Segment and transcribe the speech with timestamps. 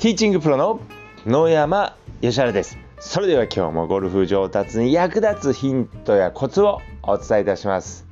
[0.00, 0.80] ティーチングプロの
[1.26, 2.78] 野山義原です。
[3.00, 8.06] それでは今日もゴルフ上達に役立つヒントやコツをお伝えいたします。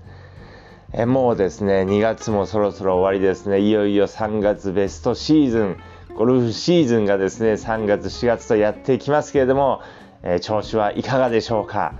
[0.93, 3.61] えもうですね2月もそろそろ終わりですね。
[3.61, 5.77] いよいよ3月ベストシーズン
[6.15, 9.81] ゴルフシーズンがですね3月4月とやっていきますけれども、
[10.23, 11.95] えー、調子はいかがでしょうか。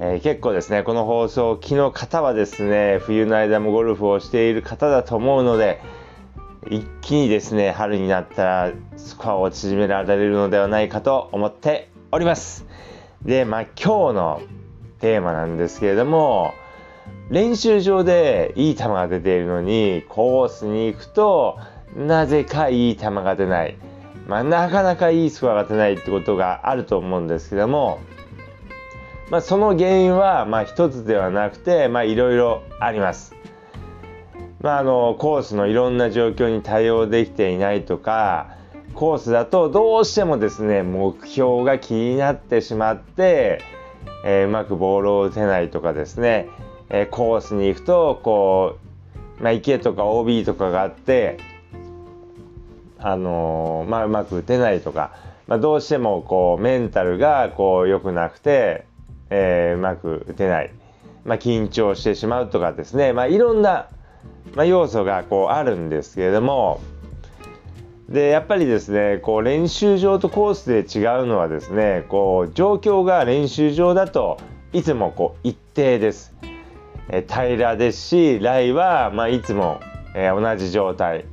[0.00, 5.80] えー、結構ですね、この放送を機の方はですね、冬の間もゴルフをしている方だと思うので、
[6.70, 12.66] 一気にですね、春になったらスコアを縮められるのではないかと思っております。
[13.22, 14.42] で、まあ今日の
[15.00, 16.54] テーマなんですけれども、
[17.30, 21.58] 練習場でいい球が出ているのに、コースに行くと、
[21.96, 23.76] なぜかいい球が出ない。
[24.26, 28.00] まあ、なかなかいいスコアが出ないってことがあると思うんですけども、
[29.30, 33.34] まあ、その原因はまあ一つではなくていろいろあります。
[34.60, 38.56] まあ、あのコースのいろんな状況に対応できていないとか
[38.94, 43.60] コースだとどうしてもですね目標が気になってしまって、
[44.24, 46.48] えー、うまくボールを打てないとかですね、
[46.88, 48.78] えー、コースに行くとこ
[49.38, 51.38] う、まあ、池とか OB とかがあって
[52.98, 55.12] あのー、まあ、うまく打てないとか、
[55.46, 58.86] まあ、どうしてもこうメンタルがこう良くなくて
[59.30, 60.72] えー、うまく打てない、
[61.24, 63.88] まあ、緊張してしまうとかですね、まあ、いろんな、
[64.56, 66.80] まあ、要素がこうあるんですけれども
[68.08, 74.38] でやっぱりですねこう練習場とコースで違うのはですねこう状況が練習場だと
[74.72, 76.34] いつもこう一定です。
[77.08, 79.80] え平らですしライは、まあ、いつも、
[80.14, 81.24] えー、同じ状態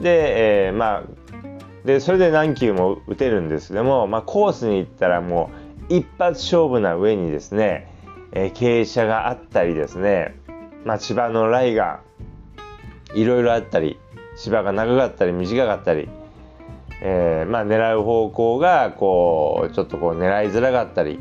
[0.00, 1.02] で,、えー、まあ、
[1.84, 5.50] でそれで何球も打てるんですけども、まあ、コースに行ったらも
[5.90, 7.92] う一発勝負な上にですね、
[8.30, 10.36] えー、傾斜があったりですね、
[10.84, 12.00] まあ、芝のライが
[13.14, 13.98] いろいろあったり
[14.36, 16.08] 芝が長かったり短かったり、
[17.02, 21.18] えー、まあ、狙う方向がこうちょっとこう狙いづらかったり、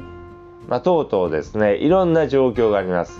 [0.67, 3.19] まあ、等々ですねいろんな状況があります。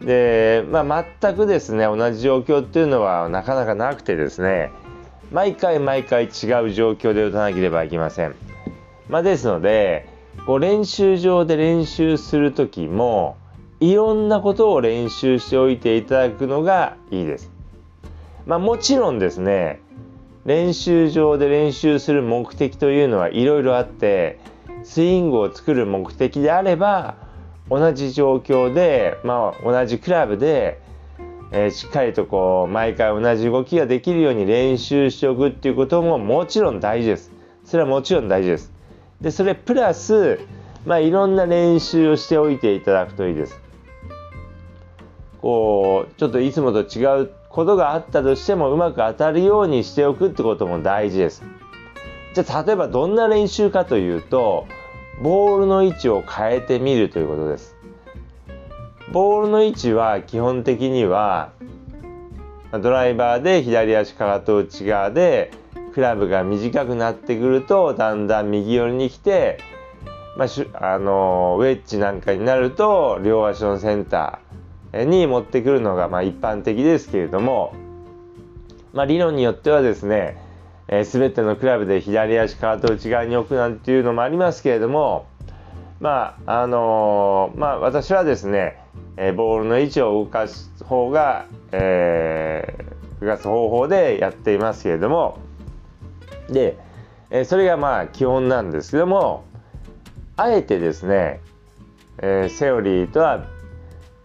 [0.00, 4.70] で、まあ、全くですね同じ状況っていうのはなかなかなくてですね
[5.32, 6.30] 毎回毎回違う
[6.70, 8.34] 状況で打たなければいけません。
[9.08, 10.08] まあ、ですので
[10.46, 13.36] こう練習場で練習する時も
[13.80, 17.50] いろんなことを練習しておいていただくのがいいです。
[18.46, 19.80] まあ、もちろんですね
[20.46, 24.40] 練習場で練習する目的というのはいろいろあって
[24.82, 27.16] スイングを作る目的であれば
[27.68, 30.80] 同じ状況で、まあ、同じクラブで、
[31.52, 37.30] えー、しっかりとこう毎回同じ動きができるように練習しておくっていうことももちろん大事です。
[37.64, 38.72] それはもちろん大事です。
[39.20, 40.40] でそれプラス、
[40.86, 43.67] まあ、いろんな練習をしておいていただくといいです。
[45.40, 51.42] こうちょっといつもと違うことがあったとしてもうまく当たるようにしておくってことも大事です。
[52.34, 54.66] じゃあ例えばどんな練習かというと
[55.22, 57.76] ボールの位置を変えてみるということです。
[59.12, 61.52] ボールの位置は基本的には
[62.72, 65.50] ドライバーで左足かかと内側で
[65.94, 69.58] クラブが短くなってくるとだんだん右寄りに来て、
[70.36, 74.57] まあ、あのウェッジなんかになると両足のセンター
[74.92, 77.74] に持ってくるのがまあ一般的ですけれども、
[78.92, 80.38] まあ、理論によってはですね、
[80.88, 85.26] えー、全てのクラブで左足カート内側に置くなんていうのもありますけれども
[86.00, 88.80] まああのー、まあ私はですね、
[89.16, 95.38] えー、ボールの位置を動かす方が、えー、動かす方法でやっていますけれども
[96.48, 96.78] で、
[97.30, 99.44] えそれがまあ基本なんですけども
[100.36, 101.40] あえてですね、
[102.18, 103.44] えー、セオリーとは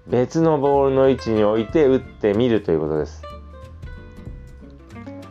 [0.08, 3.24] 別のボールの位置に置いて打ってみるということです。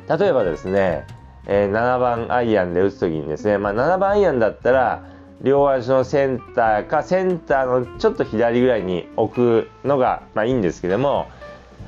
[0.08, 1.06] 例えばですね、
[1.46, 5.12] えー、7番アイアンで打つ時にですね、まあ、7番アイアンだったら
[5.42, 11.28] 両足のセンターかセンターのちょっと左ぐらいに置くのがまあいいんですけども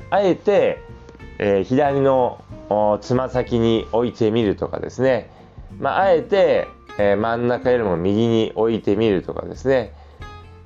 [0.09, 0.79] あえて、
[1.39, 2.43] えー、左の
[3.01, 5.29] つま先に置いてみるとかですね、
[5.79, 6.67] まあ、あえて、
[6.97, 9.93] えー、真ん中よりも右に置いてみるとかですね、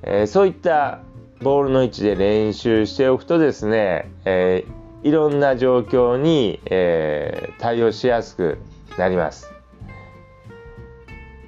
[0.02, 1.00] えー、そういった
[1.42, 8.58] ボールの位置で練習しておくとですね、えー、いろんな状況に、え対応しやすく
[8.98, 9.50] なります。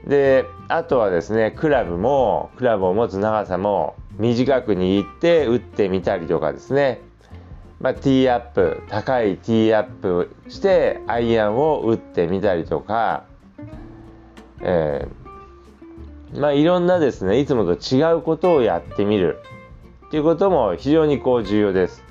[0.06, 7.00] であとはですねクラブもクラブを持つ長さも短く握って打ってみたりとかですね。
[7.80, 13.24] まあ、ティーアップ高いティーアップしてアイアンを打ってみたりとか、
[14.60, 19.38] えー、まあいろんなですねいつもと違うことをやってみる。
[20.12, 22.04] っていうことも非常にこう重要です。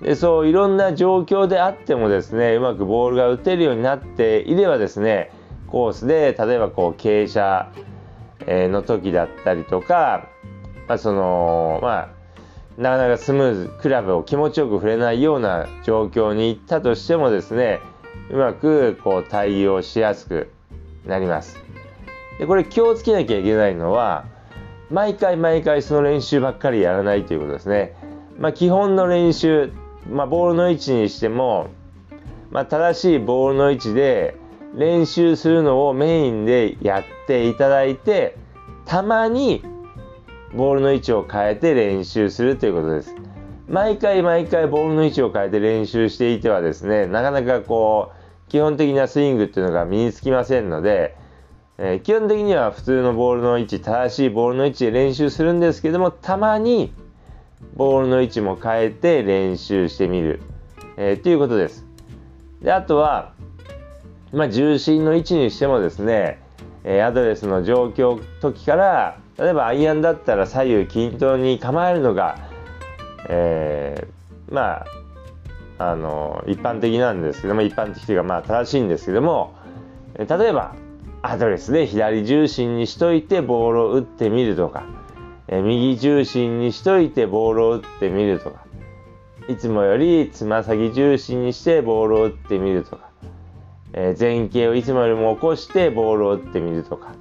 [0.00, 5.32] でそういろんな状況であってもですねうまくボールが打てるようになっていればですね
[5.66, 10.28] コースで例えばこう傾斜の時だったりとか、
[10.86, 12.12] まあ、そのま
[12.78, 17.80] あなかなかスムーズクラブを気持ちよく触れないような状況に行ったとしてもですね
[18.30, 20.52] うまくこう対応しやすく
[21.06, 21.58] なります。
[22.38, 24.26] でこれ気をつけなきゃいけないのは
[24.90, 27.94] 毎回毎回その練習ばっかりやらないということですね。
[28.38, 29.72] まあ、基本の練習、
[30.08, 31.68] まあ、ボールの位置にしても、
[32.50, 34.36] まあ、正しいボールの位置で
[34.74, 38.36] 練習するのをメインでやっていただいて
[38.86, 39.62] たまに
[40.54, 43.14] ボールの位置を変えて練習するということです。
[43.68, 51.17] 毎回毎回ボールの位置を変えて練習していてはですねなかなかこう基本的なスイングっていうのが身につきませんので、
[51.78, 56.92] えー、基本的には普通のボールの位置正しいボールの位置で練習するんですけどもたまに
[57.76, 60.40] ボールの位置も変えて練習してみる、
[60.96, 61.86] えー、ということです。
[62.60, 63.32] であとは
[64.32, 66.38] まあ、重心の位置にしてもですね、
[66.84, 72.38] えアドレスの状況時から例えばアイアンだったら左右均等に構えるのが、
[73.28, 74.84] えー、ま
[75.78, 79.54] ああの一般的なんですけども一般的というかまあ正しいんですけども
[80.16, 80.74] 例えば
[81.22, 84.86] アドレスで左重心にしといてボールを打ってみるとか、
[85.48, 88.64] え右重心にしといてボールを打ってみるとか。
[89.48, 93.08] いつもよりつま先重心にしてボールを打ってみるとか。
[93.94, 97.14] え前傾をいつもよりも起こしてボールを打ってみるとか、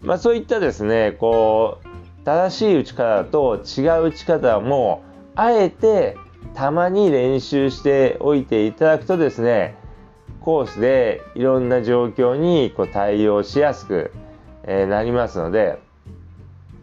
[0.00, 5.02] まあ、そういったですねこう正しい打ち方と違う打ち方も
[5.36, 6.16] あえて
[6.54, 9.76] たまに練習しておいていただくとですね
[10.48, 14.12] コースでいろんな状況にこう対応しやすく、
[14.64, 15.78] えなりますので、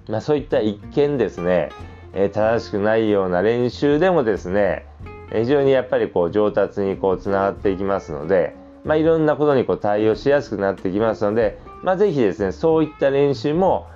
[0.07, 1.71] まあ、そういった一見ですね、
[2.13, 4.85] え正しくないような練習でもですね
[5.31, 13.87] 非常にやっぱりこう上達にこうつながっていきますので、まあ、いろんなことにこう対応しやすくなってきますので、まあ、ぜひですねそういった練習も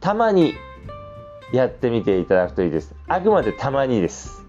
[0.00, 0.54] たまに
[1.52, 2.92] やってみていただくといいです。
[3.06, 4.41] あくまでたまにです。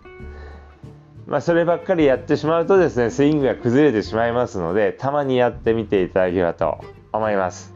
[1.27, 6.79] まあ、そればっかりやってしまうとですねスイングが崩れてしまいますのでたまにやってみていただければと
[7.11, 7.73] 思います。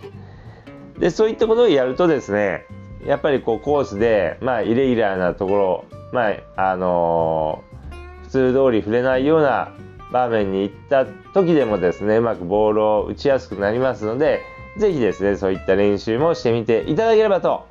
[0.99, 2.65] でそういったことをやるとですね
[3.05, 9.71] やっぱりこうコースで、まあ、イレギュラーなところ、まああのー、普通通り触れないような
[10.11, 14.41] 場面に行った時でもですねうまくボールを打ちやすくなりますので
[14.77, 17.67] 是非ですねそういった練習もしてみていただければと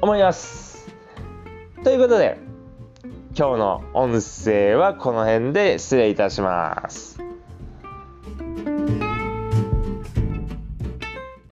[0.00, 0.88] 思います。
[1.82, 2.45] ということで
[3.38, 7.25] 今日の音声はこの辺で失礼いたします。